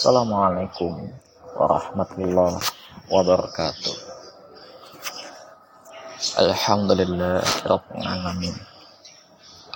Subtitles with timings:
[0.00, 1.12] Assalamualaikum
[1.60, 2.56] warahmatullahi
[3.12, 3.96] wabarakatuh.
[6.40, 8.56] Alhamdulillah Rabbil Alamin.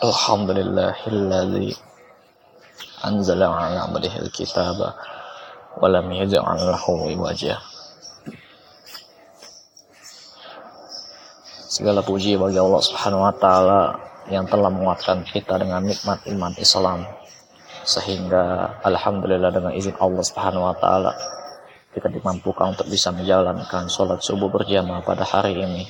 [0.00, 1.76] Alhamdulillahilladzi
[3.04, 4.96] anzala ala abdihi alkitaba
[5.76, 7.60] wa lam yaj'al lahu iwaja.
[11.68, 14.00] Segala puji bagi Allah Subhanahu wa taala
[14.32, 17.23] yang telah menguatkan kita dengan nikmat iman Islam
[17.84, 21.12] sehingga alhamdulillah dengan izin Allah Subhanahu wa taala
[21.92, 25.84] kita dimampukan untuk bisa menjalankan sholat subuh berjamaah pada hari ini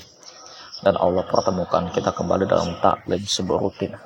[0.85, 3.97] dan Allah pertemukan kita kembali dalam taklim sebuah rutin.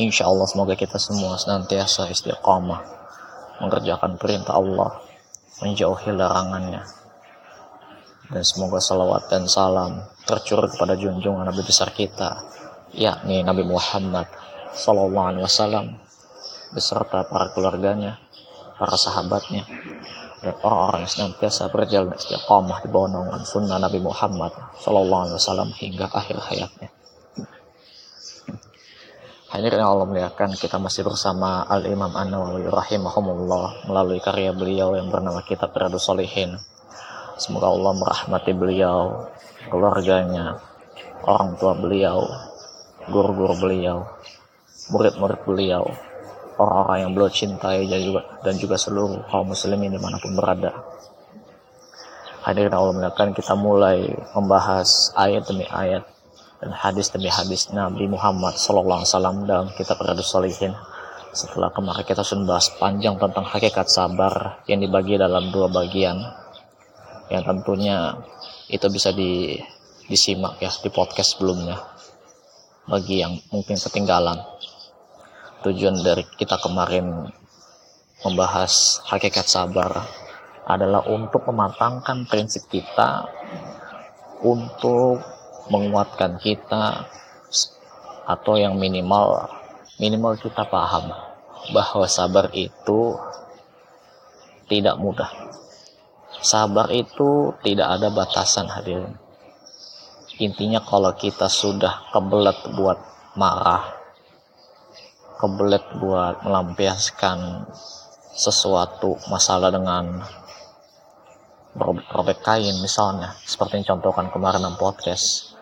[0.00, 2.82] Insya Allah semoga kita semua senantiasa istiqamah
[3.62, 4.98] mengerjakan perintah Allah,
[5.62, 6.82] menjauhi larangannya.
[8.32, 12.42] Dan semoga salawat dan salam tercurah kepada junjungan Nabi besar kita,
[12.96, 14.26] yakni Nabi Muhammad
[14.72, 15.86] Sallallahu Alaihi Wasallam
[16.72, 18.16] beserta para keluarganya,
[18.80, 19.68] para sahabatnya,
[20.40, 25.70] dan orang-orang yang senantiasa berjalan istiqamah di bawah naungan sunnah Nabi Muhammad Sallallahu Alaihi Wasallam
[25.76, 26.88] hingga akhir hayatnya.
[29.52, 35.12] Hadirin Allah muliakan kita masih bersama Al Imam An Nawawi rahimahumullah melalui karya beliau yang
[35.12, 36.56] bernama Kitab Riyadhus Shalihin.
[37.36, 39.28] Semoga Allah merahmati beliau,
[39.68, 40.56] keluarganya,
[41.28, 42.24] orang tua beliau,
[43.12, 44.08] guru-guru beliau,
[44.92, 45.88] murid-murid beliau,
[46.60, 50.70] orang-orang yang beliau cintai dan juga, dan juga seluruh kaum muslimin di mana pun berada.
[52.44, 56.04] Hadirin Allah muliakan kita mulai membahas ayat demi ayat
[56.58, 60.74] dan hadis demi hadis Nabi Muhammad Sallallahu Alaihi Wasallam dalam kitab Riyadhus Shalihin.
[61.32, 66.20] Setelah kemarin kita sudah bahas panjang tentang hakikat sabar yang dibagi dalam dua bagian,
[67.32, 68.20] yang tentunya
[68.68, 69.56] itu bisa di,
[70.10, 71.80] disimak ya di podcast sebelumnya
[72.90, 74.51] bagi yang mungkin ketinggalan
[75.62, 77.30] tujuan dari kita kemarin
[78.22, 80.06] membahas hakikat sabar
[80.66, 83.26] adalah untuk mematangkan prinsip kita
[84.42, 85.22] untuk
[85.70, 87.06] menguatkan kita
[88.26, 89.46] atau yang minimal
[89.98, 91.14] minimal kita paham
[91.70, 93.14] bahwa sabar itu
[94.66, 95.30] tidak mudah.
[96.42, 99.14] Sabar itu tidak ada batasan hadirin.
[100.42, 102.98] Intinya kalau kita sudah kebelet buat
[103.38, 104.01] marah
[105.42, 107.66] kebelet buat melampiaskan
[108.30, 110.22] sesuatu masalah dengan
[112.14, 113.34] robek kain misalnya.
[113.42, 115.58] Seperti yang contohkan kemarin dalam podcast.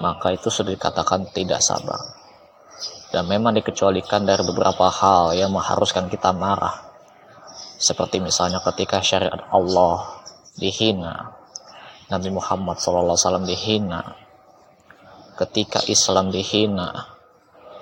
[0.00, 2.00] Maka itu sudah dikatakan tidak sabar.
[3.12, 6.88] Dan memang dikecualikan dari beberapa hal yang mengharuskan kita marah.
[7.76, 10.24] Seperti misalnya ketika syariat Allah
[10.56, 11.36] dihina.
[12.08, 14.16] Nabi Muhammad SAW dihina.
[15.36, 17.17] Ketika Islam dihina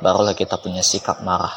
[0.01, 1.55] barulah kita punya sikap marah.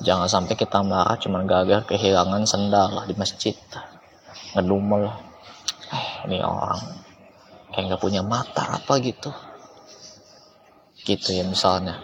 [0.00, 3.56] Jangan sampai kita marah cuma gagal kehilangan sendal di masjid.
[4.52, 5.08] Ngedumel.
[5.92, 6.80] Eh, ini orang
[7.72, 9.32] kayak nggak punya mata apa gitu.
[11.04, 12.00] Gitu ya misalnya.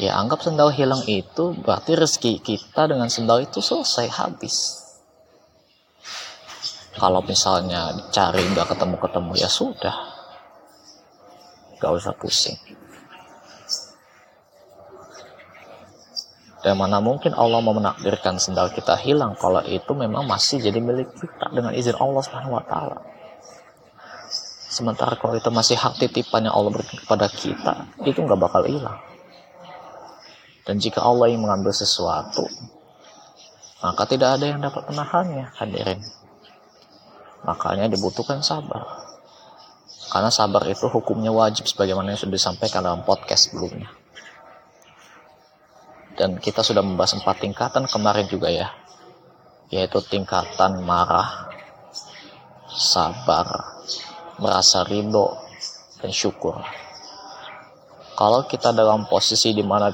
[0.00, 4.80] Ya anggap sendal hilang itu berarti rezeki kita dengan sendal itu selesai habis.
[6.96, 9.96] Kalau misalnya dicari nggak ketemu-ketemu ya sudah.
[11.80, 12.60] Gak usah pusing.
[16.60, 21.08] Dan mana mungkin Allah mau menakdirkan sendal kita hilang kalau itu memang masih jadi milik
[21.16, 23.00] kita dengan izin Allah Subhanahu wa taala.
[24.70, 29.00] Sementara kalau itu masih hak titipan yang Allah berikan kepada kita, itu nggak bakal hilang.
[30.68, 32.44] Dan jika Allah yang mengambil sesuatu,
[33.80, 36.04] maka tidak ada yang dapat menahannya, hadirin.
[37.40, 38.84] Makanya dibutuhkan sabar.
[40.12, 43.99] Karena sabar itu hukumnya wajib sebagaimana yang sudah disampaikan dalam podcast sebelumnya
[46.20, 48.68] dan kita sudah membahas empat tingkatan kemarin juga ya.
[49.72, 51.48] Yaitu tingkatan marah
[52.68, 53.80] sabar
[54.36, 55.32] merasa ridho
[55.96, 56.60] dan syukur.
[58.20, 59.88] Kalau kita dalam posisi di mana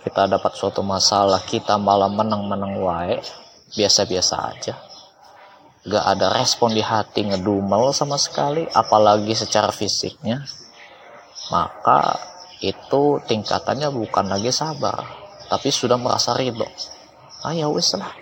[0.00, 3.20] kita dapat suatu masalah kita malah menang-menang wae
[3.76, 4.80] biasa-biasa aja.
[5.84, 10.40] Gak ada respon di hati ngedumel sama sekali apalagi secara fisiknya.
[11.52, 12.16] Maka
[12.64, 15.19] itu tingkatannya bukan lagi sabar
[15.50, 16.64] tapi sudah merasa ridho.
[17.42, 18.14] Ah ya wis lah.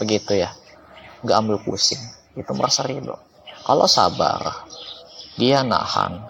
[0.00, 0.48] Begitu ya.
[1.20, 2.00] Nggak ambil pusing.
[2.32, 3.20] Itu merasa ridho.
[3.68, 4.64] Kalau sabar
[5.36, 6.24] dia nahan.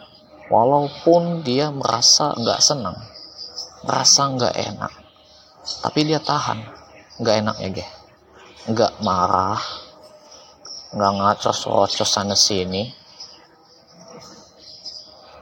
[0.50, 2.98] Walaupun dia merasa nggak senang
[3.84, 4.92] merasa nggak enak
[5.80, 6.60] tapi dia tahan.
[7.20, 7.86] Nggak enak ya ge?
[8.68, 9.60] Nggak marah
[10.94, 12.92] nggak ngacos-ngacos sana sini.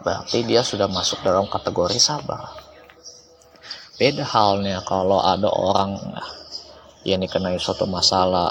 [0.02, 2.61] Berarti dia sudah masuk dalam kategori sabar
[3.92, 6.00] Beda halnya kalau ada orang
[7.04, 8.48] yang dikenai suatu masalah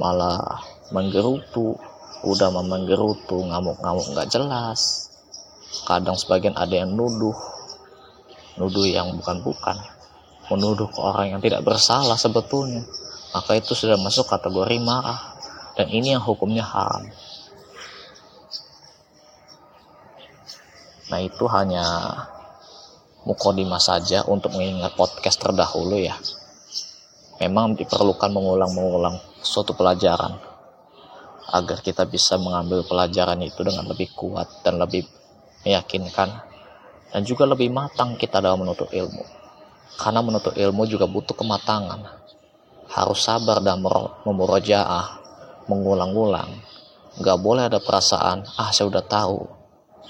[0.00, 0.58] malah
[0.90, 1.78] menggerutu,
[2.26, 5.06] udah menggerutu, ngamuk-ngamuk nggak jelas.
[5.86, 7.36] Kadang sebagian ada yang nuduh,
[8.58, 9.78] nuduh yang bukan-bukan,
[10.50, 12.82] menuduh ke orang yang tidak bersalah sebetulnya.
[13.30, 15.38] Maka itu sudah masuk kategori marah.
[15.78, 17.06] Dan ini yang hukumnya haram.
[21.14, 21.86] Nah itu hanya
[23.24, 26.16] mukodimah saja untuk mengingat podcast terdahulu ya.
[27.40, 30.36] Memang diperlukan mengulang-mengulang suatu pelajaran
[31.50, 35.08] agar kita bisa mengambil pelajaran itu dengan lebih kuat dan lebih
[35.64, 36.28] meyakinkan
[37.10, 39.24] dan juga lebih matang kita dalam menuntut ilmu.
[39.96, 42.00] Karena menuntut ilmu juga butuh kematangan.
[42.90, 43.82] Harus sabar dan
[44.26, 45.06] memurojaah,
[45.70, 46.50] mengulang-ulang.
[47.20, 49.60] Gak boleh ada perasaan, ah saya udah tahu,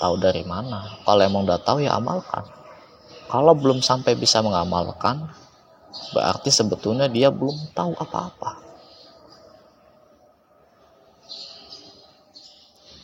[0.00, 0.96] Tahu dari mana?
[1.04, 2.40] Kalau emang udah tahu ya amalkan.
[3.30, 5.30] Kalau belum sampai bisa mengamalkan,
[6.10, 8.58] berarti sebetulnya dia belum tahu apa-apa.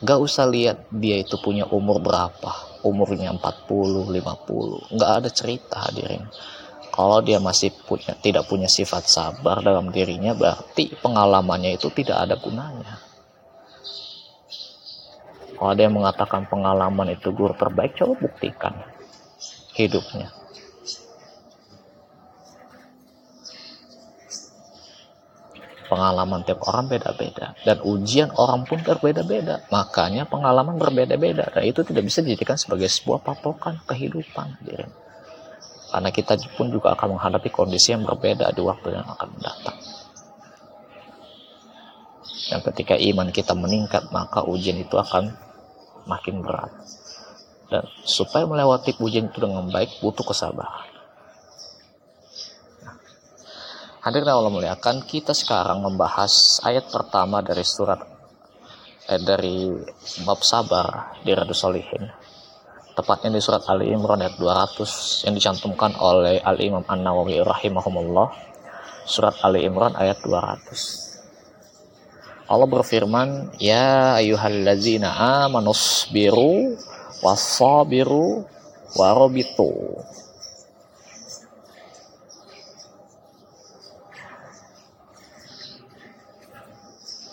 [0.02, 6.26] Gak usah lihat dia itu punya umur berapa, umurnya 40, 50, gak ada cerita hadirin.
[6.90, 12.34] Kalau dia masih punya tidak punya sifat sabar dalam dirinya, berarti pengalamannya itu tidak ada
[12.34, 12.98] gunanya.
[15.54, 18.95] Kalau ada yang mengatakan pengalaman itu guru terbaik, coba buktikan
[19.76, 20.32] hidupnya.
[25.86, 29.62] Pengalaman tiap orang beda-beda dan ujian orang pun berbeda-beda.
[29.70, 34.58] Makanya pengalaman berbeda-beda dan itu tidak bisa dijadikan sebagai sebuah patokan kehidupan.
[35.86, 39.78] Karena kita pun juga akan menghadapi kondisi yang berbeda di waktu yang akan datang.
[42.50, 45.34] Dan ketika iman kita meningkat, maka ujian itu akan
[46.10, 46.74] makin berat.
[47.66, 50.86] Dan supaya melewati ujian itu dengan baik butuh kesabaran.
[54.06, 57.98] Hadirin Allah muliakan, kita sekarang membahas ayat pertama dari surat
[59.10, 59.66] eh, dari
[60.22, 62.06] bab sabar di Radu Solihin.
[62.94, 68.30] Tepatnya di surat Ali Imran ayat 200 yang dicantumkan oleh Al Imam An Nawawi rahimahumullah.
[69.10, 72.46] Surat Ali Imran ayat 200.
[72.46, 76.78] Allah berfirman, "Ya ayyuhallazina amanu sabiru
[77.20, 78.44] wasabiru
[78.96, 79.70] warabitu."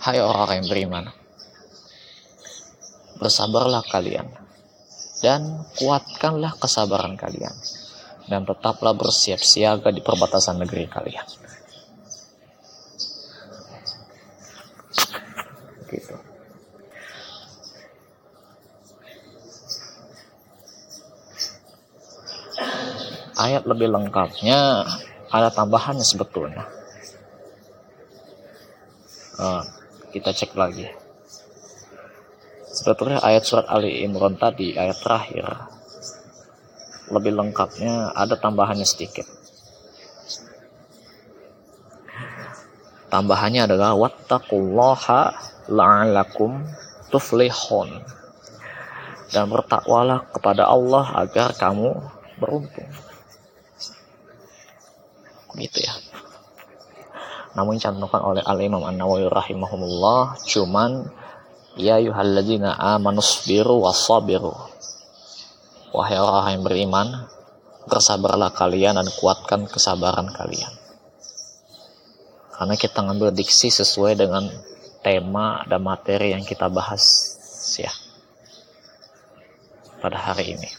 [0.04, 1.06] Hai orang yang beriman,
[3.24, 4.28] bersabarlah kalian
[5.24, 7.56] dan kuatkanlah kesabaran kalian
[8.28, 11.43] dan tetaplah bersiap siaga di perbatasan negeri kalian.
[23.44, 24.88] Ayat lebih lengkapnya
[25.28, 26.64] ada tambahannya sebetulnya.
[29.36, 29.60] Uh,
[30.16, 30.88] kita cek lagi.
[32.72, 35.44] Sebetulnya ayat surat Ali Imran tadi, ayat terakhir,
[37.12, 39.28] lebih lengkapnya ada tambahannya sedikit.
[43.12, 45.22] Tambahannya adalah wattaqullaha
[45.68, 46.64] la'alakum
[47.12, 48.08] tuflihun
[49.36, 51.92] dan bertakwalah kepada Allah agar kamu
[52.40, 52.90] beruntung
[55.58, 55.94] gitu ya.
[57.54, 61.06] Namun cantumkan oleh al-imam an-nawawi rahimahumullah cuman
[61.78, 64.54] ya yuhalladzina amanusbiru wasabiru
[65.94, 67.08] wahai orang yang beriman
[67.86, 70.74] bersabarlah kalian dan kuatkan kesabaran kalian.
[72.54, 74.50] Karena kita ngambil diksi sesuai dengan
[75.04, 77.04] tema dan materi yang kita bahas
[77.78, 77.92] ya
[80.00, 80.70] pada hari ini.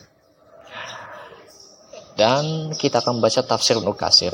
[2.15, 4.33] Dan kita akan baca tafsir Ibnu Kasir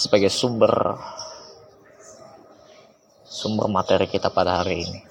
[0.00, 0.96] sebagai sumber
[3.28, 5.04] sumber materi kita pada hari ini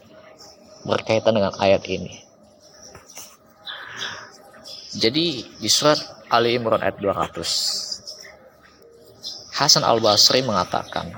[0.81, 2.25] berkaitan dengan ayat ini.
[4.89, 6.01] Jadi di surat
[6.33, 11.13] Ali Imran ayat 200 Hasan Al-Basri mengatakan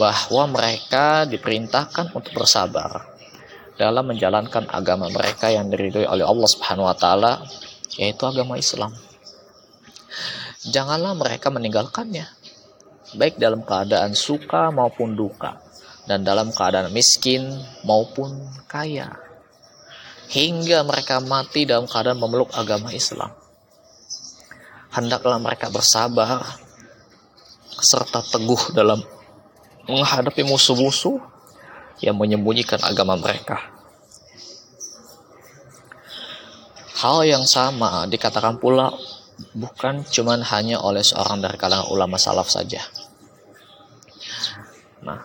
[0.00, 3.04] bahwa mereka diperintahkan untuk bersabar
[3.76, 7.44] dalam menjalankan agama mereka yang diridhoi oleh Allah Subhanahu wa taala
[8.00, 8.96] yaitu agama Islam.
[10.68, 12.28] Janganlah mereka meninggalkannya
[13.16, 15.56] baik dalam keadaan suka maupun duka
[16.04, 17.48] dan dalam keadaan miskin
[17.88, 18.36] maupun
[18.68, 19.16] kaya
[20.28, 23.32] hingga mereka mati dalam keadaan memeluk agama Islam.
[24.92, 26.44] Hendaklah mereka bersabar
[27.80, 29.00] serta teguh dalam
[29.88, 31.16] menghadapi musuh-musuh
[32.04, 33.56] yang menyembunyikan agama mereka.
[36.98, 38.90] Hal yang sama dikatakan pula
[39.54, 42.82] bukan cuman hanya oleh seorang dari kalangan ulama salaf saja.
[45.06, 45.20] Nah,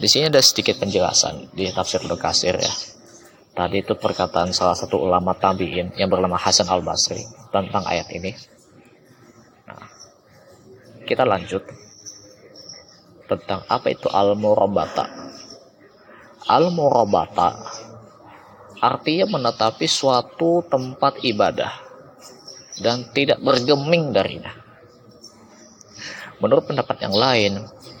[0.00, 2.74] di sini ada sedikit penjelasan di tafsir Kasir ya.
[3.52, 7.20] Tadi itu perkataan salah satu ulama tabi'in yang bernama Hasan al-Basri
[7.52, 8.32] tentang ayat ini.
[9.68, 9.84] Nah,
[11.04, 11.60] kita lanjut
[13.28, 15.04] tentang apa itu al-murabata.
[16.48, 17.52] Al-murabata
[18.82, 21.70] artinya menetapi suatu tempat ibadah
[22.82, 24.50] dan tidak bergeming darinya.
[26.42, 27.52] Menurut pendapat yang lain,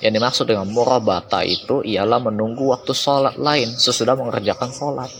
[0.02, 5.14] yang dimaksud dengan murabata itu ialah menunggu waktu sholat lain sesudah mengerjakan sholat.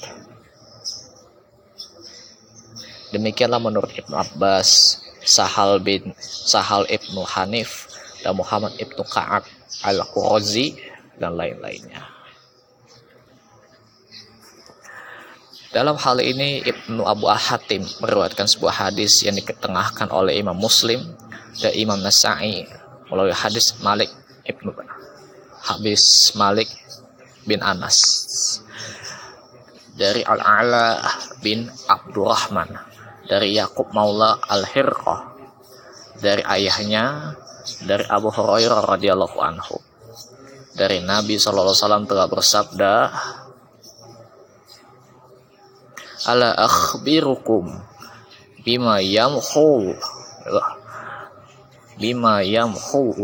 [3.15, 7.87] Demikianlah menurut Ibnu Abbas, Sahal bin Sahal Ibnu Hanif
[8.27, 9.47] dan Muhammad Ibnu Ka'ab
[9.87, 10.75] Al-Qurazi
[11.23, 12.12] dan lain-lainnya.
[15.73, 21.01] Dalam hal ini Ibnu Abu Hatim meriwayatkan sebuah hadis yang diketengahkan oleh Imam Muslim
[21.65, 22.69] dan Imam Nasai
[23.09, 24.13] melalui hadis Malik
[24.45, 24.69] Ibnu
[25.65, 26.69] Habis Malik
[27.49, 27.97] bin Anas
[29.97, 31.01] dari Al-Ala
[31.41, 32.69] bin Abdurrahman
[33.25, 35.21] dari Yakub Maula Al-Hirqah
[36.21, 37.33] dari ayahnya
[37.89, 39.81] dari Abu Hurairah radhiyallahu anhu
[40.77, 42.93] dari Nabi sallallahu alaihi wasallam telah bersabda
[46.27, 47.69] Ala akhbirukum
[48.63, 49.95] bima yamhu.
[51.99, 53.15] Bima yamhu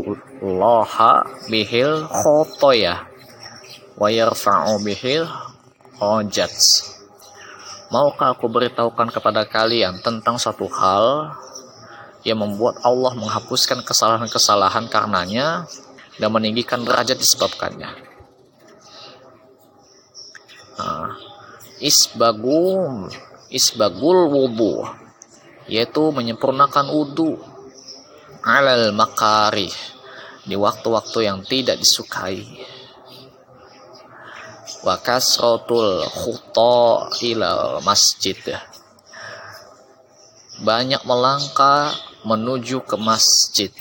[0.43, 3.07] Allah bihil khotoya.
[3.99, 5.27] Wa yarfa'u bihil
[5.99, 6.95] hajats
[7.89, 11.33] Maukah aku beritahukan kepada kalian tentang satu hal
[12.21, 15.65] yang membuat Allah menghapuskan kesalahan-kesalahan karenanya
[16.21, 17.89] dan meninggikan derajat disebabkannya.
[20.77, 21.17] Nah,
[21.79, 23.07] isbagum,
[23.51, 24.87] isbagul wudu,
[25.71, 27.39] yaitu menyempurnakan wudu.
[28.43, 29.69] Alal makari
[30.47, 32.47] di waktu-waktu yang tidak disukai.
[34.81, 38.39] Wa kasratul khuta ila masjid.
[40.63, 41.93] Banyak melangkah
[42.25, 43.75] menuju ke masjid.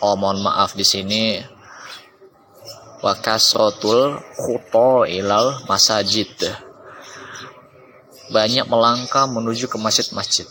[0.00, 1.42] Oh mohon maaf di sini.
[3.02, 6.30] Wa kasratul khuta ila masjid
[8.30, 10.46] banyak melangkah menuju ke masjid-masjid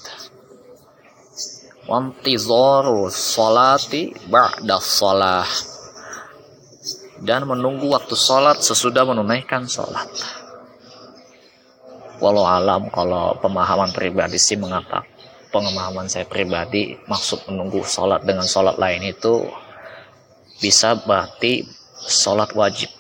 [1.86, 5.46] wantizaru salati ba'da salah
[7.22, 10.10] dan menunggu waktu sholat sesudah menunaikan sholat.
[12.20, 15.08] Walau alam kalau pemahaman pribadi sih mengatakan
[15.52, 19.48] pengemahaman saya pribadi maksud menunggu sholat dengan sholat lain itu
[20.60, 21.64] bisa berarti
[22.04, 22.92] sholat wajib.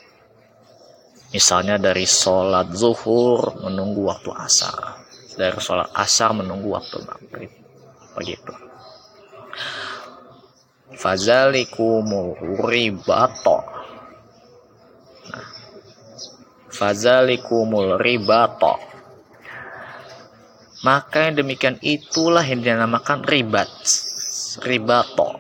[1.33, 5.01] Misalnya dari sholat zuhur menunggu waktu asar.
[5.35, 7.51] Dari sholat asar menunggu waktu maghrib.
[8.15, 8.53] Begitu.
[10.95, 13.75] Fazalikumul ribato
[16.75, 18.75] fazalikumul ribato
[20.83, 23.71] maka yang demikian itulah yang dinamakan ribat
[24.67, 25.39] ribato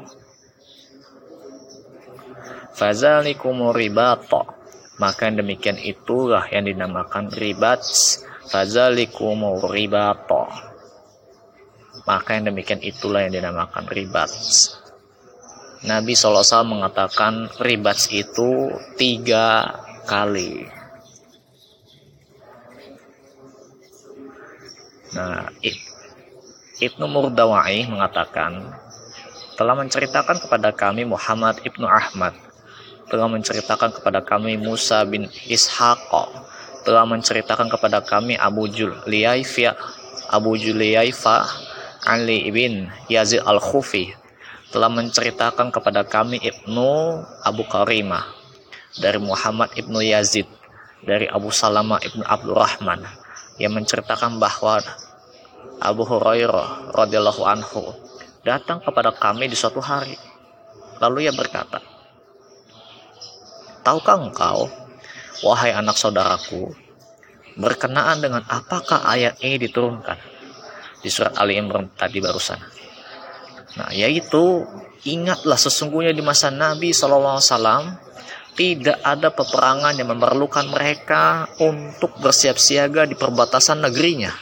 [2.71, 4.54] fazalikumul ribato
[5.01, 7.83] maka yang demikian itulah yang dinamakan ribat
[8.47, 10.47] fazalikumul ribato
[12.05, 14.31] maka yang demikian itulah yang dinamakan ribat
[15.85, 19.69] Nabi SAW mengatakan ribat itu tiga
[20.09, 20.65] kali.
[25.13, 25.53] Nah,
[26.81, 28.65] Ibnu Murdawai mengatakan
[29.55, 32.35] telah menceritakan kepada kami Muhammad Ibnu Ahmad
[33.09, 36.09] telah menceritakan kepada kami Musa bin Ishaq.
[36.85, 39.73] Telah menceritakan kepada kami Abu Juliaifa
[40.29, 41.45] Abu Juliaifa
[42.05, 44.13] Ali bin Yazid Al-Khufi.
[44.73, 48.25] Telah menceritakan kepada kami Ibnu Abu Karimah
[48.99, 50.49] dari Muhammad Ibnu Yazid
[51.05, 53.05] dari Abu Salama Ibnu Abdurrahman
[53.61, 54.83] yang menceritakan bahwa
[55.79, 57.95] Abu Hurairah radhiyallahu anhu
[58.43, 60.15] datang kepada kami di suatu hari.
[60.99, 61.79] Lalu ia berkata,
[63.85, 64.65] Tahukah engkau,
[65.45, 66.73] wahai anak saudaraku,
[67.53, 70.17] berkenaan dengan apakah ayat ini diturunkan
[71.05, 72.57] di surat Ali Imran tadi barusan?
[73.77, 74.65] Nah, yaitu
[75.05, 77.37] ingatlah sesungguhnya di masa Nabi SAW
[78.57, 84.33] tidak ada peperangan yang memerlukan mereka untuk bersiap siaga di perbatasan negerinya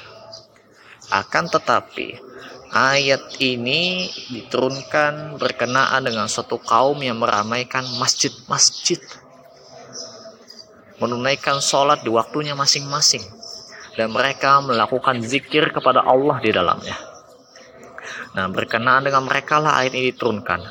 [1.13, 2.17] akan tetapi,
[2.73, 8.97] ayat ini diturunkan berkenaan dengan suatu kaum yang meramaikan masjid-masjid.
[11.03, 13.43] Menunaikan sholat di waktunya masing-masing.
[13.93, 16.97] dan mereka melakukan zikir kepada Allah di dalamnya.
[18.33, 20.61] Nah, berkenaan dengan mereka lah ayat ini diturunkan.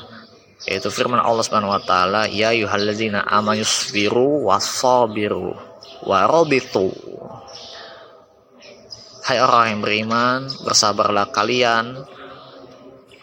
[0.67, 5.55] Yaitu firman Allah Subhanahu wa taala, "Ya ayyuhallazina amanu sabiru wasabiru
[6.03, 6.91] warobitu."
[9.23, 12.03] Hai orang yang beriman, bersabarlah kalian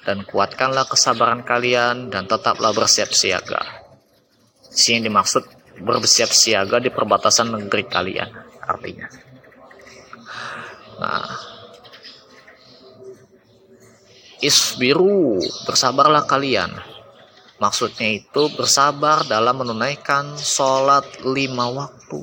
[0.09, 3.61] dan kuatkanlah kesabaran kalian dan tetaplah bersiap siaga.
[4.73, 5.45] Sini dimaksud
[5.81, 9.09] bersiap siaga di perbatasan negeri kalian artinya.
[11.01, 11.33] Nah,
[14.45, 16.71] isbiru, bersabarlah kalian.
[17.61, 22.21] Maksudnya itu bersabar dalam menunaikan sholat lima waktu.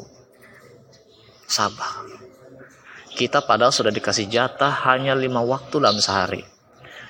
[1.46, 2.06] Sabar.
[3.18, 6.42] Kita padahal sudah dikasih jatah hanya lima waktu dalam sehari.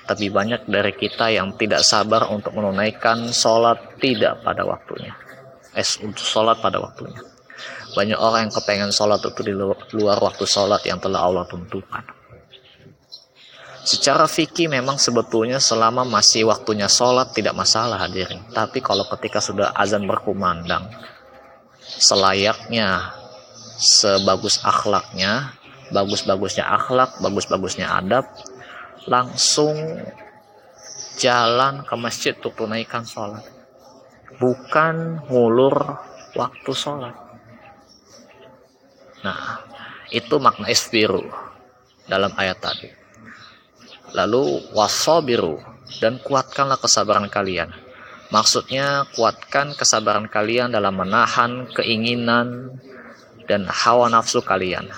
[0.08, 5.27] Tapi banyak dari kita yang tidak sabar untuk menunaikan sholat tidak pada waktunya.
[5.76, 7.20] Eh, untuk sholat pada waktunya.
[7.92, 9.52] Banyak orang yang kepengen sholat itu di
[9.96, 12.04] luar waktu sholat yang telah Allah tentukan.
[13.88, 18.44] Secara fikih memang sebetulnya selama masih waktunya sholat tidak masalah hadirin.
[18.52, 20.92] Tapi kalau ketika sudah azan berkumandang,
[21.80, 23.16] selayaknya,
[23.80, 25.56] sebagus akhlaknya,
[25.88, 28.28] bagus-bagusnya akhlak, bagus-bagusnya adab,
[29.08, 29.74] langsung
[31.16, 33.57] jalan ke masjid untuk tunaikan sholat.
[34.36, 35.76] Bukan ngulur
[36.36, 37.16] waktu sholat.
[39.24, 39.64] Nah,
[40.12, 41.24] itu makna isbiru
[42.04, 42.90] dalam ayat tadi.
[44.12, 45.60] Lalu wasobiru
[46.00, 47.72] dan kuatkanlah kesabaran kalian.
[48.28, 52.76] Maksudnya kuatkan kesabaran kalian dalam menahan keinginan
[53.48, 54.88] dan hawa nafsu kalian.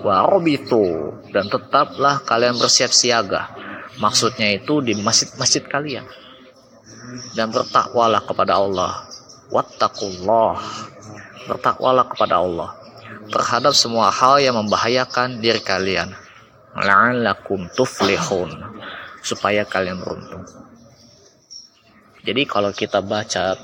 [0.00, 3.52] Warobitu dan tetaplah kalian bersiap siaga.
[4.00, 6.08] Maksudnya itu di masjid-masjid kalian.
[7.34, 9.06] Dan bertakwalah kepada Allah.
[9.50, 10.58] Wattakullah.
[11.50, 12.80] Bertakwalah kepada Allah
[13.30, 16.10] terhadap semua hal yang membahayakan diri kalian
[16.74, 18.50] la'allakum tuflihun
[19.22, 20.46] supaya kalian beruntung.
[22.26, 23.56] Jadi kalau kita baca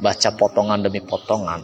[0.00, 1.60] baca potongan demi potongan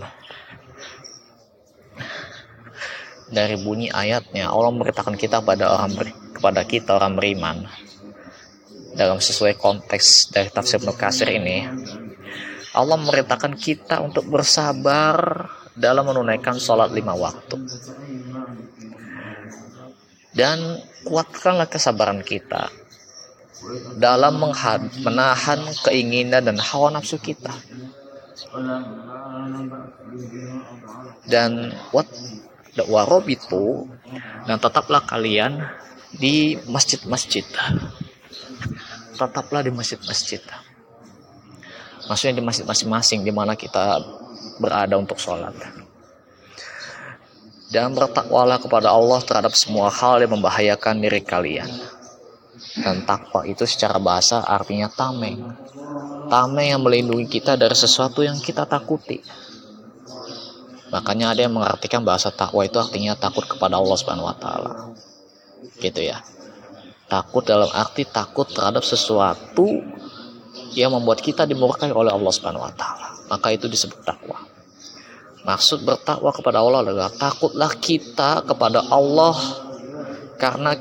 [3.32, 5.96] dari bunyi ayatnya Allah memberitakan kita pada orang
[6.36, 7.64] kepada kita orang beriman
[8.92, 11.64] dalam sesuai konteks dari tafsir Nukasir ini
[12.72, 15.44] Allah memerintahkan kita untuk bersabar
[15.76, 17.60] dalam menunaikan sholat lima waktu.
[20.32, 22.72] Dan kuatkanlah kesabaran kita
[24.00, 24.40] dalam
[25.04, 27.52] menahan keinginan dan hawa nafsu kita.
[31.28, 32.08] Dan what
[32.88, 33.84] warob itu
[34.48, 35.60] dan tetaplah kalian
[36.16, 37.44] di masjid-masjid
[39.16, 40.40] tetaplah di masjid-masjid
[42.08, 44.00] maksudnya di masjid masing-masing di mana kita
[44.58, 45.54] berada untuk sholat
[47.72, 51.72] dan bertakwalah kepada Allah terhadap semua hal yang membahayakan diri kalian.
[52.76, 55.40] Dan takwa itu secara bahasa artinya tameng.
[56.28, 59.24] Tameng yang melindungi kita dari sesuatu yang kita takuti.
[60.92, 64.92] Makanya ada yang mengartikan bahasa takwa itu artinya takut kepada Allah Subhanahu wa taala.
[65.80, 66.20] Gitu ya.
[67.12, 69.68] Takut dalam arti takut terhadap sesuatu
[70.72, 73.12] yang membuat kita dimurkai oleh Allah Subhanahu wa taala.
[73.28, 74.40] Maka itu disebut takwa.
[75.44, 79.36] Maksud bertakwa kepada Allah adalah takutlah kita kepada Allah
[80.40, 80.72] karena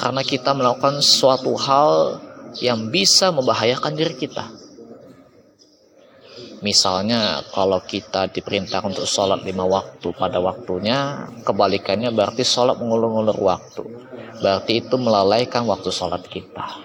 [0.00, 2.16] karena kita melakukan suatu hal
[2.64, 4.48] yang bisa membahayakan diri kita.
[6.60, 13.84] Misalnya kalau kita diperintah untuk sholat lima waktu pada waktunya, kebalikannya berarti sholat mengulur-ulur waktu.
[14.44, 16.80] Berarti itu melalaikan waktu sholat kita.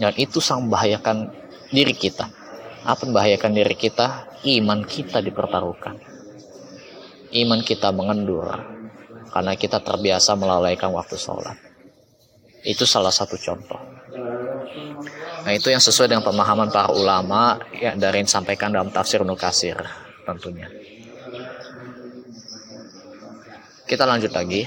[0.00, 1.16] Dan itu sangat membahayakan
[1.68, 2.32] diri kita.
[2.88, 4.30] Apa membahayakan diri kita?
[4.40, 6.00] iman kita dipertaruhkan.
[7.36, 8.48] Iman kita mengendur
[9.30, 11.54] karena kita terbiasa melalaikan waktu sholat.
[12.64, 13.80] Itu salah satu contoh.
[15.40, 19.76] Nah itu yang sesuai dengan pemahaman para ulama yang dari yang disampaikan dalam tafsir Nukasir
[20.24, 20.68] tentunya.
[23.88, 24.62] Kita lanjut lagi.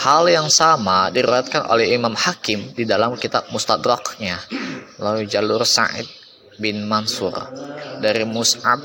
[0.00, 4.40] Hal yang sama diriwayatkan oleh Imam Hakim di dalam kitab Mustadraknya
[4.96, 6.08] melalui jalur Sa'id
[6.56, 7.36] bin Mansur
[8.00, 8.80] dari Mus'ab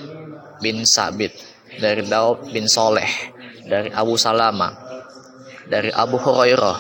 [0.60, 1.32] bin Sabit
[1.80, 3.08] dari Daud bin Soleh
[3.64, 4.76] dari Abu Salama
[5.72, 6.78] dari Abu Hurairah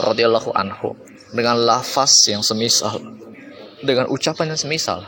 [0.00, 0.96] radhiyallahu anhu
[1.36, 2.96] dengan lafaz yang semisal
[3.86, 5.06] dengan ucapan yang semisal.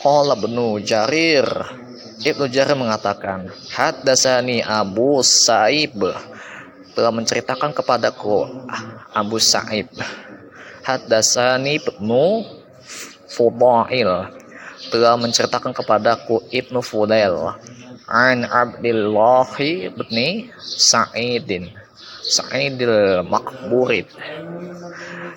[0.00, 1.44] Qala Ibnu Jarir.
[2.24, 6.00] Ibnu Jarir mengatakan Haddasani Abu Sa'ib.
[6.96, 8.48] Telah menceritakan kepadaku
[9.12, 9.92] Abu Sa'ib.
[10.82, 12.24] Haddasani Ibnu
[13.28, 14.32] Fudail.
[14.88, 17.60] Telah menceritakan kepadaku Ibnu Fudail
[18.10, 21.70] an Abdullah bin Sa'idin
[22.26, 24.10] Sa'idil Makburid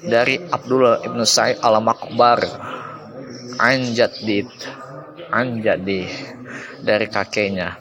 [0.03, 2.43] dari Abdullah ibn Sa'id al-Makbar
[3.59, 4.49] Anjadid
[5.33, 6.05] Anjadi
[6.83, 7.79] dari kakeknya.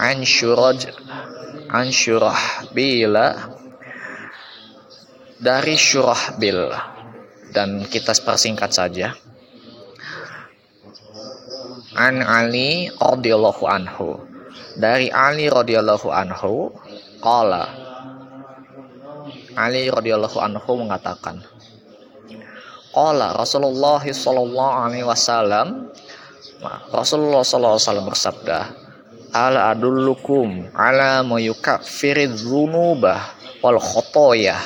[0.00, 0.88] Anshuraj
[1.68, 3.26] Anshurahbila
[5.40, 6.60] dari Syurahbil.
[7.50, 9.10] Dan kita persingkat saja.
[11.98, 14.22] An Ali radhiyallahu anhu.
[14.78, 16.70] Dari Ali radhiyallahu anhu
[17.18, 17.89] qala
[19.60, 21.44] Ali radhiyallahu anhu mengatakan
[22.90, 25.92] Qala Rasulullah sallallahu alaihi wasallam
[26.90, 28.58] Rasulullah sallallahu alaihi wasallam bersabda
[29.30, 33.20] Ala adullukum ala ma yukaffiridz dzunubah
[33.62, 34.58] wal khotoya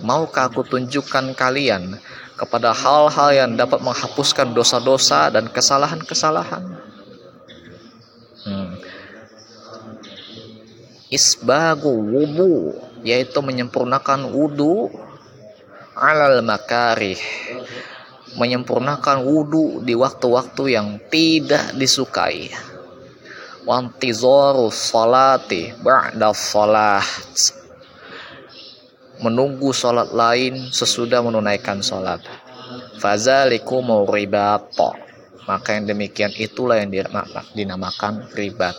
[0.00, 2.00] Maukah aku tunjukkan kalian
[2.40, 6.64] kepada hal-hal yang dapat menghapuskan dosa-dosa dan kesalahan-kesalahan?
[8.48, 8.80] Hmm.
[11.12, 14.90] Isbagu wudu yaitu menyempurnakan wudu
[15.96, 17.18] alal makarih.
[18.38, 22.54] Menyempurnakan wudu di waktu-waktu yang tidak disukai.
[23.66, 27.04] Wantizoru salati ba'da salat
[29.20, 32.24] menunggu salat lain sesudah menunaikan salat.
[33.02, 35.10] Fazalikum ribato
[35.50, 36.94] maka yang demikian itulah yang
[37.58, 38.78] dinamakan ribat.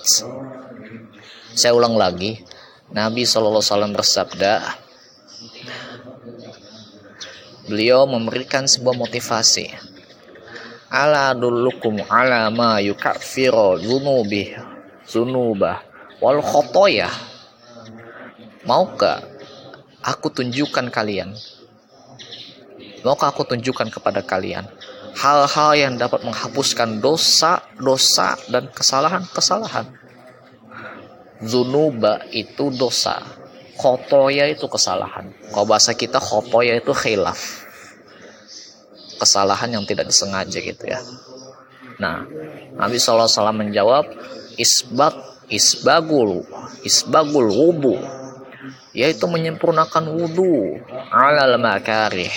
[1.51, 2.39] Saya ulang lagi,
[2.91, 3.63] Nabi SAW
[3.95, 4.59] bersabda,
[7.67, 9.71] beliau memberikan sebuah motivasi.
[10.91, 14.51] Ala dulukum ala ma yukaffiru zunubi
[15.07, 15.79] zunubah
[16.19, 17.07] wal khotoya.
[18.67, 19.23] Maukah
[20.03, 21.31] aku tunjukkan kalian?
[23.07, 24.67] Maukah aku tunjukkan kepada kalian
[25.15, 29.87] hal-hal yang dapat menghapuskan dosa, dosa dan kesalahan-kesalahan?
[31.41, 33.21] Zunuba itu dosa.
[33.77, 35.33] Khotoya itu kesalahan.
[35.49, 37.65] Kalau bahasa kita khotoya itu khilaf.
[39.17, 41.01] Kesalahan yang tidak disengaja gitu ya.
[42.01, 42.25] Nah,
[42.77, 44.09] Nabi SAW menjawab,
[44.57, 46.47] isbat isbagul
[46.87, 47.99] isbagul wudu
[48.95, 50.79] yaitu menyempurnakan wudu
[51.11, 52.31] alal makarih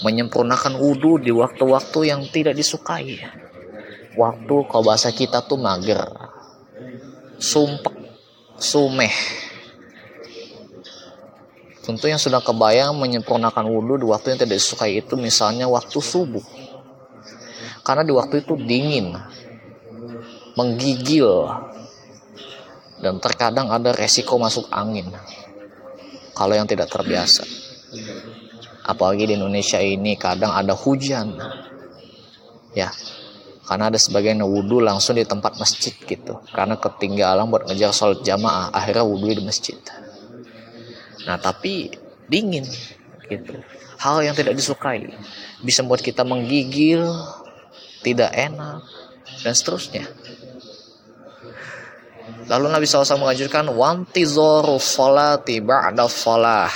[0.00, 3.20] menyempurnakan wudu di waktu-waktu yang tidak disukai
[4.16, 6.00] waktu kalau bahasa kita tuh mager
[7.36, 8.01] sumpah
[8.62, 9.10] sumeh.
[11.82, 16.46] Tentu yang sudah kebayang menyempurnakan wudhu di waktu yang tidak disukai itu misalnya waktu subuh.
[17.82, 19.18] Karena di waktu itu dingin
[20.54, 21.50] menggigil
[23.02, 25.10] dan terkadang ada resiko masuk angin.
[26.38, 27.42] Kalau yang tidak terbiasa.
[28.86, 31.34] Apalagi di Indonesia ini kadang ada hujan.
[32.78, 32.94] Ya
[33.62, 36.42] karena ada sebagian yang wudhu langsung di tempat masjid gitu.
[36.50, 39.78] Karena ketinggalan buat ngejar sholat jamaah akhirnya wudhu di masjid.
[41.26, 41.94] Nah tapi
[42.26, 42.66] dingin
[43.30, 43.54] gitu.
[44.02, 45.14] Hal yang tidak disukai.
[45.62, 47.06] Bisa membuat kita menggigil
[48.02, 48.82] tidak enak
[49.46, 50.10] dan seterusnya.
[52.50, 56.70] Lalu Nabi SAW mengajarkan wantizoru salati ba'da salah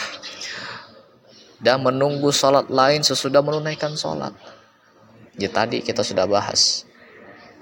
[1.59, 4.31] dan menunggu sholat lain sesudah menunaikan sholat
[5.37, 6.89] Ya tadi kita sudah bahas.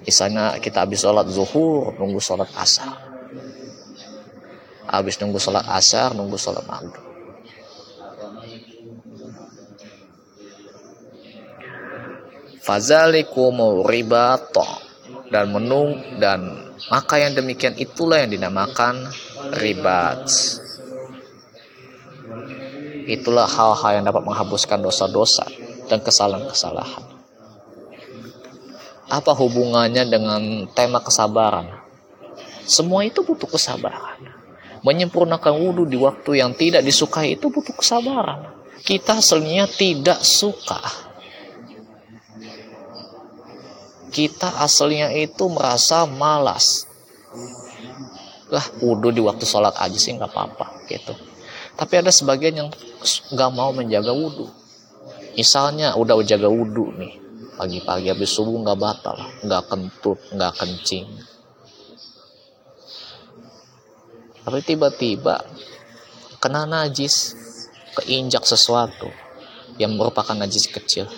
[0.07, 2.95] Misalnya kita habis sholat zuhur, nunggu sholat asar.
[4.87, 7.03] Habis nunggu sholat asar, nunggu sholat maghrib.
[12.65, 14.65] Fazalikum ribato
[15.29, 19.11] dan menung dan maka yang demikian itulah yang dinamakan
[19.61, 20.25] ribat.
[23.05, 25.45] Itulah hal-hal yang dapat menghapuskan dosa-dosa
[25.93, 27.14] dan kesalahan-kesalahan
[29.15, 31.71] apa hubungannya dengan tema kesabaran?
[32.67, 34.35] Semua itu butuh kesabaran.
[34.85, 38.53] Menyempurnakan wudhu di waktu yang tidak disukai itu butuh kesabaran.
[38.85, 40.83] Kita aslinya tidak suka.
[44.13, 46.85] Kita aslinya itu merasa malas.
[48.53, 51.17] Lah wudhu di waktu sholat aja sih nggak apa-apa gitu.
[51.75, 52.69] Tapi ada sebagian yang
[53.33, 54.47] nggak mau menjaga wudhu.
[55.35, 57.24] Misalnya udah jaga wudhu nih,
[57.55, 61.09] pagi-pagi habis subuh nggak batal nggak kentut nggak kencing.
[64.45, 65.41] Tapi tiba-tiba
[66.37, 67.33] kena najis
[67.97, 69.09] keinjak sesuatu
[69.81, 71.09] yang merupakan najis kecil.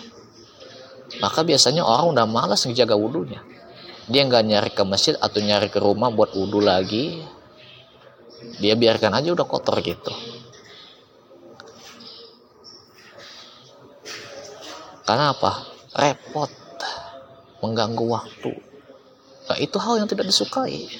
[1.19, 3.43] Maka biasanya orang udah malas ngejaga wudhunya.
[4.07, 7.19] Dia nggak nyari ke masjid atau nyari ke rumah buat wudhu lagi.
[8.63, 10.13] Dia biarkan aja udah kotor gitu.
[15.03, 16.53] Karena apa repot
[17.65, 18.53] mengganggu waktu
[19.47, 20.91] Nah, itu hal yang tidak disukai.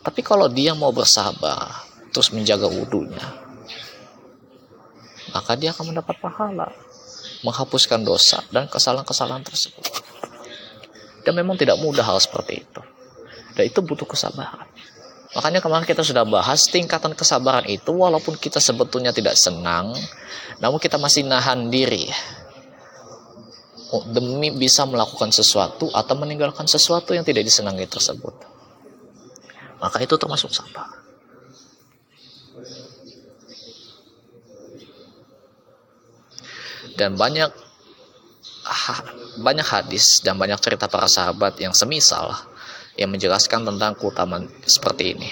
[0.00, 3.26] Tapi kalau dia mau bersabar, terus menjaga wudhunya,
[5.34, 6.72] maka dia akan mendapat pahala,
[7.44, 9.84] menghapuskan dosa dan kesalahan-kesalahan tersebut.
[11.26, 12.82] Dan memang tidak mudah hal seperti itu.
[13.58, 14.64] Dan itu butuh kesabaran.
[15.34, 19.90] Makanya kemarin kita sudah bahas tingkatan kesabaran itu walaupun kita sebetulnya tidak senang,
[20.62, 22.06] namun kita masih nahan diri
[23.90, 28.34] oh, demi bisa melakukan sesuatu atau meninggalkan sesuatu yang tidak disenangi tersebut.
[29.82, 31.04] Maka itu termasuk sabar.
[36.96, 37.52] Dan banyak
[39.36, 42.32] banyak hadis dan banyak cerita para sahabat yang semisal
[42.96, 45.30] yang menjelaskan tentang keutamaan seperti ini.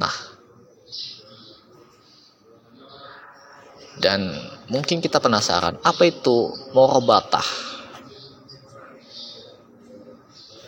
[0.00, 0.16] Nah,
[4.00, 4.32] dan
[4.72, 7.44] mungkin kita penasaran, apa itu morobatah?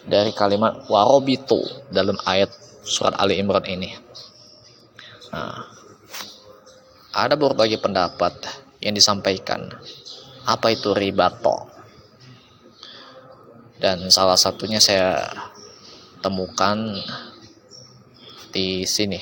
[0.04, 2.52] Dari kalimat warobitu dalam ayat
[2.84, 3.96] surat Ali Imran ini.
[5.32, 5.71] Nah,
[7.12, 8.32] ada berbagai pendapat
[8.80, 9.68] yang disampaikan.
[10.48, 11.68] Apa itu ribato?
[13.76, 15.28] Dan salah satunya saya
[16.24, 16.96] temukan
[18.50, 19.20] di sini.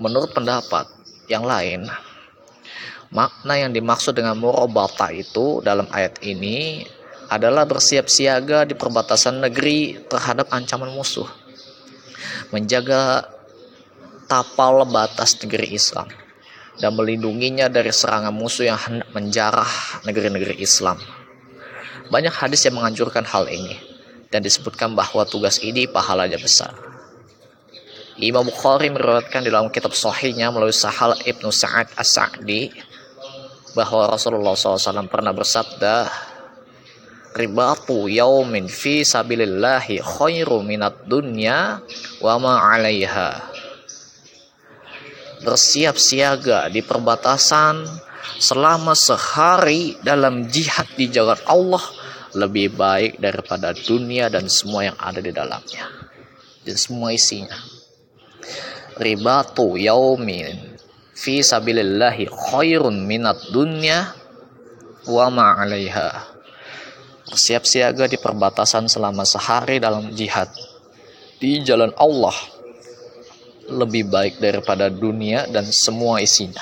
[0.00, 0.90] Menurut pendapat
[1.30, 1.86] yang lain,
[3.14, 6.82] makna yang dimaksud dengan murabata itu dalam ayat ini
[7.30, 11.41] adalah bersiap siaga di perbatasan negeri terhadap ancaman musuh
[12.52, 13.26] menjaga
[14.28, 16.08] tapal batas negeri Islam
[16.80, 19.68] dan melindunginya dari serangan musuh yang hendak menjarah
[20.08, 20.96] negeri-negeri Islam.
[22.08, 23.76] Banyak hadis yang menganjurkan hal ini
[24.32, 26.72] dan disebutkan bahwa tugas ini pahalanya besar.
[28.20, 32.68] Imam Bukhari meriwayatkan dalam kitab sahihnya melalui Sahal Ibnu Sa'ad As-Sa'di
[33.72, 36.12] bahwa Rasulullah SAW pernah bersabda,
[37.32, 41.80] ribatu yaumin fi sabilillahi khairu minat dunya
[42.20, 43.52] wa ma 'alaiha.
[45.42, 47.82] Bersiap siaga di perbatasan
[48.38, 51.82] selama sehari dalam jihad di jalan Allah
[52.38, 55.88] lebih baik daripada dunia dan semua yang ada di dalamnya.
[56.62, 57.58] Dan semua isinya.
[59.02, 60.78] Ribatu yaumin
[61.16, 64.14] fi sabilillahi khairun minat dunya
[65.10, 66.31] wa ma 'alaiha
[67.32, 70.52] bersiap siaga di perbatasan selama sehari dalam jihad
[71.40, 72.36] di jalan Allah
[73.72, 76.60] lebih baik daripada dunia dan semua isinya.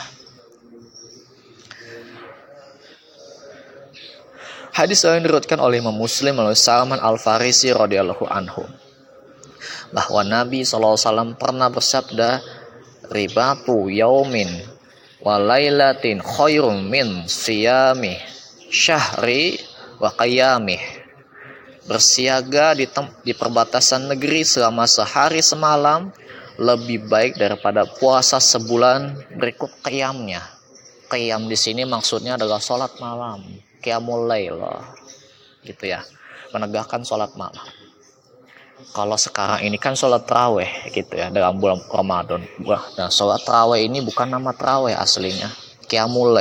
[4.70, 8.64] Hadis yang diriwayatkan oleh Imam Muslim melalui Salman Al Farisi radhiyallahu anhu
[9.90, 12.40] bahwa Nabi SAW pernah bersabda
[13.10, 14.48] ribatu yaumin
[15.20, 18.16] walailatin khairum min siyami
[18.70, 19.58] syahri
[20.00, 20.80] wa qiyamih
[21.84, 22.88] bersiaga di,
[23.26, 26.08] di perbatasan negeri selama sehari semalam
[26.60, 30.40] lebih baik daripada puasa sebulan berikut qiyamnya.
[31.10, 33.42] Qiyam di sini maksudnya adalah sholat malam,
[33.82, 34.60] qiyamul lail.
[35.66, 36.06] Gitu ya.
[36.54, 37.66] Menegakkan sholat malam.
[38.94, 42.40] Kalau sekarang ini kan sholat terawih gitu ya dalam bulan Ramadan.
[42.64, 45.50] Wah, nah sholat terawih ini bukan nama terawih aslinya
[45.90, 46.38] Qiyamul.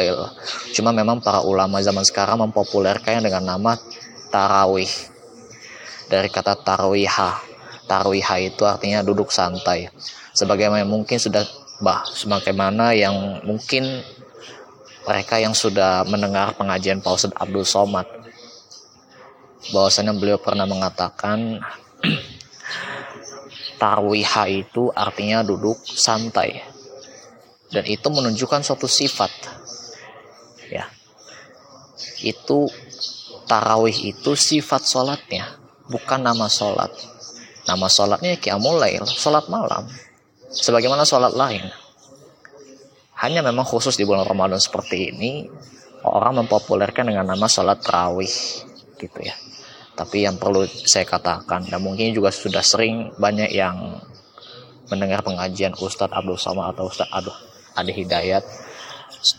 [0.77, 3.73] Cuma memang para ulama zaman sekarang mempopulerkannya dengan nama
[4.29, 4.89] tarawih.
[6.05, 7.41] Dari kata tarwiha.
[7.89, 9.89] Tarwiha itu artinya duduk santai.
[10.37, 11.41] Sebagaimana mungkin sudah
[11.81, 14.05] bah sebagaimana yang mungkin
[15.07, 18.05] mereka yang sudah mendengar pengajian Pak Abdul Somad
[19.71, 21.63] bahwasanya beliau pernah mengatakan
[23.81, 26.61] tarwiha itu artinya duduk santai
[27.69, 29.29] dan itu menunjukkan suatu sifat.
[30.69, 30.89] Ya.
[32.21, 32.69] Itu
[33.45, 35.57] tarawih itu sifat sholatnya
[35.89, 36.89] bukan nama sholat.
[37.69, 39.85] Nama sholatnya kiamulail sholat malam.
[40.49, 41.69] Sebagaimana sholat lain.
[43.19, 45.45] Hanya memang khusus di bulan Ramadan seperti ini
[46.07, 48.33] orang mempopulerkan dengan nama sholat tarawih
[48.97, 49.37] gitu ya.
[49.93, 53.99] Tapi yang perlu saya katakan dan mungkin juga sudah sering banyak yang
[54.89, 57.48] mendengar pengajian Ustadz Abdul Somad atau Ustadz Aduh
[57.79, 58.43] ada hidayat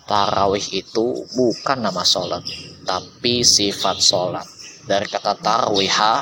[0.05, 2.45] tarawih itu bukan nama sholat
[2.85, 4.47] tapi sifat sholat.
[4.81, 6.15] Dari kata tarwiha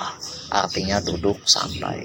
[0.53, 2.05] artinya duduk santai.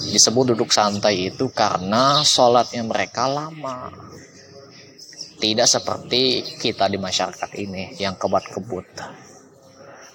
[0.00, 3.92] Disebut duduk santai itu karena sholatnya mereka lama.
[5.40, 8.86] Tidak seperti kita di masyarakat ini yang kebat kebut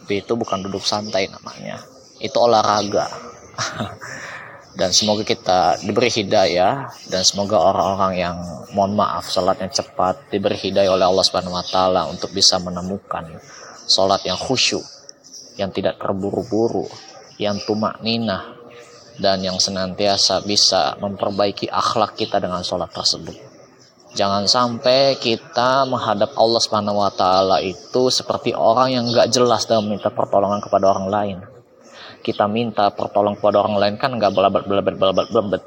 [0.06, 1.82] itu bukan duduk santai namanya.
[2.21, 3.10] Itu olahraga
[4.75, 8.35] dan semoga kita diberi hidayah dan semoga orang-orang yang
[8.75, 13.39] mohon maaf sholatnya cepat diberi hidayah oleh Allah Subhanahu wa taala untuk bisa menemukan
[13.88, 14.83] sholat yang khusyuk
[15.55, 16.91] yang tidak terburu-buru
[17.39, 18.51] yang tumak ninah
[19.15, 23.35] dan yang senantiasa bisa memperbaiki akhlak kita dengan sholat tersebut.
[24.15, 29.88] Jangan sampai kita menghadap Allah Subhanahu wa taala itu seperti orang yang gak jelas dalam
[29.88, 31.55] meminta pertolongan kepada orang lain
[32.25, 35.63] kita minta pertolong kepada orang lain kan nggak belabat belabat belabat belebet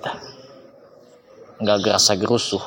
[1.58, 2.62] nggak gerasa gerusuh.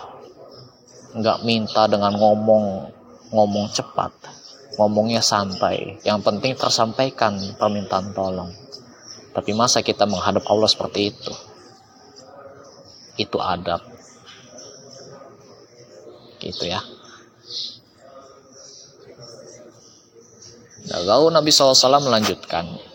[1.16, 2.92] Nggak minta dengan ngomong
[3.32, 4.12] ngomong cepat.
[4.80, 6.00] Ngomongnya santai.
[6.08, 8.52] Yang penting tersampaikan permintaan tolong.
[9.32, 11.34] Tapi masa kita menghadap Allah seperti itu?
[13.20, 13.84] Itu adab.
[16.40, 16.80] Gitu ya.
[20.82, 22.91] Nah, lalu Nabi SAW melanjutkan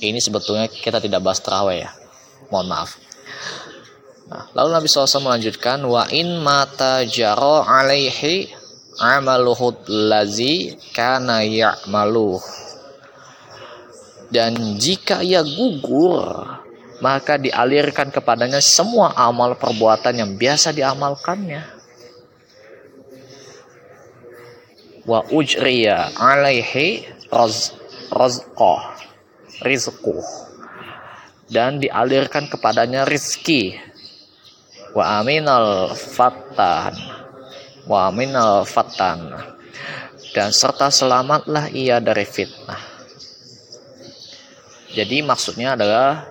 [0.00, 1.90] ini sebetulnya kita tidak bahas terawih ya.
[2.52, 2.90] Mohon maaf.
[4.26, 8.50] Nah, lalu Nabi SAW melanjutkan wa in mata jaro alaihi
[8.98, 12.40] amaluhud lazi kana ya'maluh
[14.32, 16.26] dan jika ia gugur
[16.98, 21.62] maka dialirkan kepadanya semua amal perbuatan yang biasa diamalkannya
[25.06, 27.06] wa ujriya alaihi
[28.10, 29.05] razqah
[29.62, 30.20] rizku
[31.50, 33.78] dan dialirkan kepadanya rizki.
[34.96, 36.96] Wa aminal fatan
[37.84, 39.28] wa aminal fatan
[40.32, 42.80] dan serta selamatlah ia dari fitnah.
[44.96, 46.24] Jadi maksudnya adalah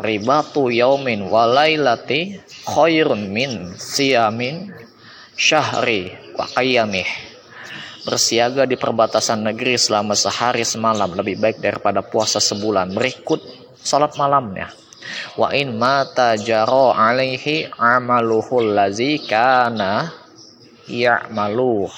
[0.00, 4.72] ribatu yaumin walailati khairun min siyamin
[5.36, 7.31] syahri wa qiyamih
[8.02, 12.90] bersiaga di perbatasan negeri selama sehari semalam lebih baik daripada puasa sebulan.
[12.94, 13.40] Berikut
[13.78, 14.70] salat malamnya.
[15.34, 20.10] Wa in mata jaro alaihi amaluhul lazi kana
[20.86, 21.90] ya'maluh.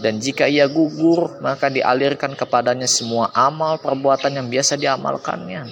[0.00, 5.68] Dan jika ia gugur maka dialirkan kepadanya semua amal perbuatan yang biasa diamalkannya.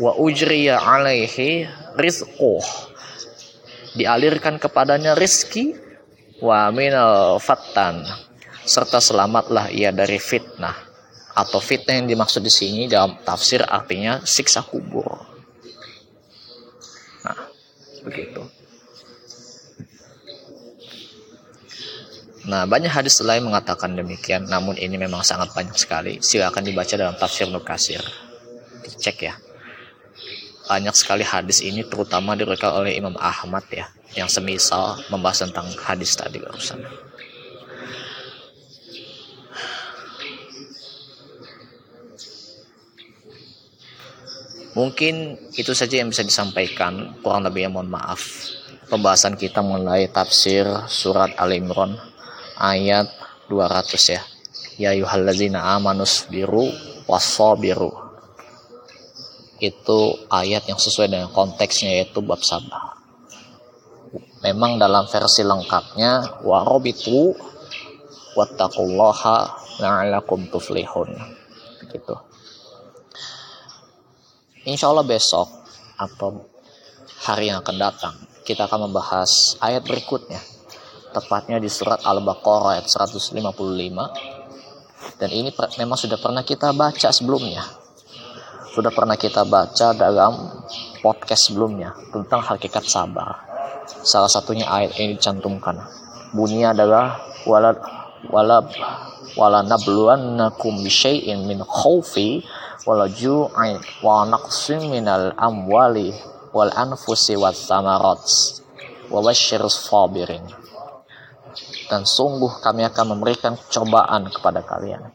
[0.00, 2.64] Wa ujriya alaihi rizquh.
[3.94, 5.83] Dialirkan kepadanya rizki
[6.42, 8.02] wa minal fattan
[8.64, 10.74] serta selamatlah ia dari fitnah
[11.34, 15.10] atau fitnah yang dimaksud di sini dalam tafsir artinya siksa kubur.
[17.26, 17.38] Nah,
[18.06, 18.42] begitu.
[22.44, 26.20] Nah, banyak hadis lain mengatakan demikian, namun ini memang sangat banyak sekali.
[26.20, 28.04] Silakan dibaca dalam tafsir Nukasir.
[28.84, 29.34] Cek ya.
[30.64, 33.84] Banyak sekali hadis ini terutama diriwayatkan oleh Imam Ahmad ya
[34.16, 36.80] yang semisal membahas tentang hadis tadi barusan.
[44.74, 48.50] Mungkin itu saja yang bisa disampaikan, kurang lebih mohon maaf.
[48.90, 51.94] Pembahasan kita mengenai tafsir surat Al-Imran
[52.58, 53.06] ayat
[53.46, 54.22] 200 ya.
[54.74, 56.74] Ya yuhallazina amanus biru
[57.06, 58.03] wasabiru.
[59.64, 62.94] Itu ayat yang sesuai dengan konteksnya yaitu bab sabar
[64.44, 67.32] memang dalam versi lengkapnya warobitu
[68.36, 69.36] wattaqullaha
[69.80, 71.16] la'alakum tuflihun.
[71.88, 72.14] Gitu.
[74.68, 75.48] Insya Allah besok
[75.96, 76.44] atau
[77.24, 80.44] hari yang akan datang kita akan membahas ayat berikutnya.
[81.14, 83.38] Tepatnya di surat Al-Baqarah ayat 155
[85.14, 87.62] dan ini memang sudah pernah kita baca sebelumnya
[88.74, 90.50] sudah pernah kita baca dalam
[90.98, 93.54] podcast sebelumnya tentang hakikat sabar
[94.04, 95.76] Salah satunya ayat ini dicantumkan.
[96.32, 97.76] Bunyinya adalah walad
[98.32, 98.72] walab
[99.36, 102.40] wala nabluwannakum bisyai'in min khawfi
[102.88, 106.16] wala ju'i wa naqsim minal amwali
[106.56, 108.24] wal anfusi was samarat
[109.12, 110.44] wa basyirus sabirin.
[111.92, 115.12] Dan sungguh kami akan memberikan cobaan kepada kalian.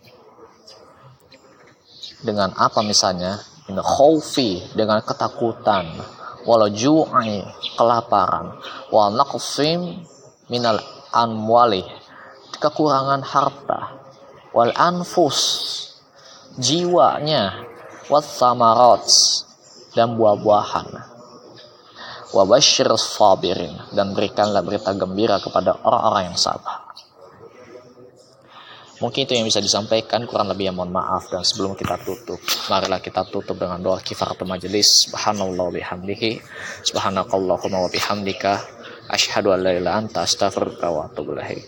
[2.22, 3.42] Dengan apa misalnya?
[3.70, 5.86] Min khawfi dengan ketakutan,
[6.42, 7.46] wala ju'i
[7.78, 8.58] kelaparan.
[8.90, 10.02] Wa naqsim
[10.50, 10.82] minal
[11.14, 11.86] anwali
[12.58, 13.94] kekurangan harta.
[14.58, 15.38] Wal anfus
[16.58, 17.70] jiwanya.
[18.10, 19.06] Was samarat
[19.94, 20.90] dan buah-buahan.
[22.34, 26.89] Wa basyir sabirin dan berikanlah berita gembira kepada orang-orang yang sabar
[29.00, 31.32] Mungkin itu yang bisa disampaikan, kurang lebih yang mohon maaf.
[31.32, 35.08] Dan sebelum kita tutup, marilah kita tutup dengan doa kifaratul majelis.
[35.08, 36.44] Subhanallah bihamdihi.
[36.84, 38.60] Subhanakallahumma wa bihamdika.
[39.08, 41.64] Ashhadu an la ilaha anta astaghfiruka wa atubu ilaik.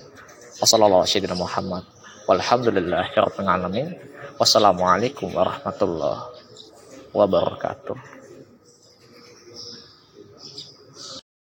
[0.59, 1.87] Wassalamualaikum Muhammad.
[2.27, 3.87] Walhamdulillahirabbil alamin.
[4.35, 6.35] Wassalamualaikum warahmatullahi
[7.15, 8.20] wabarakatuh